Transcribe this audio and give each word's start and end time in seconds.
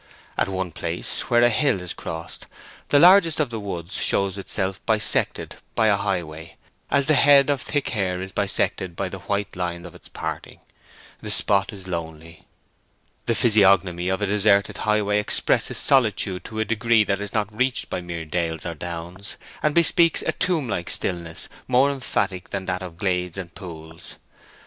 At 0.35 0.47
one 0.49 0.71
place, 0.71 1.29
where 1.29 1.43
a 1.43 1.49
hill 1.49 1.79
is 1.79 1.93
crossed, 1.93 2.47
the 2.89 2.97
largest 2.97 3.39
of 3.39 3.51
the 3.51 3.59
woods 3.59 3.97
shows 3.97 4.35
itself 4.35 4.83
bisected 4.87 5.57
by 5.75 5.89
the 5.89 5.97
high 5.97 6.23
way, 6.23 6.55
as 6.89 7.05
the 7.05 7.13
head 7.13 7.51
of 7.51 7.61
thick 7.61 7.89
hair 7.89 8.19
is 8.19 8.31
bisected 8.31 8.95
by 8.95 9.09
the 9.09 9.19
white 9.19 9.55
line 9.55 9.85
of 9.85 9.93
its 9.93 10.09
parting. 10.09 10.59
The 11.19 11.29
spot 11.29 11.71
is 11.71 11.87
lonely. 11.87 12.47
The 13.27 13.35
physiognomy 13.35 14.09
of 14.09 14.23
a 14.23 14.25
deserted 14.25 14.77
highway 14.89 15.19
expresses 15.19 15.77
solitude 15.77 16.45
to 16.45 16.59
a 16.59 16.65
degree 16.65 17.03
that 17.03 17.21
is 17.21 17.31
not 17.33 17.55
reached 17.55 17.91
by 17.91 18.01
mere 18.01 18.25
dales 18.25 18.65
or 18.65 18.73
downs, 18.73 19.37
and 19.61 19.75
bespeaks 19.75 20.23
a 20.23 20.31
tomb 20.31 20.67
like 20.67 20.89
stillness 20.89 21.47
more 21.67 21.91
emphatic 21.91 22.49
than 22.49 22.65
that 22.65 22.81
of 22.81 22.97
glades 22.97 23.37
and 23.37 23.53
pools. 23.53 24.15